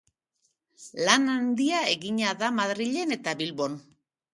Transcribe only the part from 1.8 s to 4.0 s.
egina da Madrilen eta Bilbon.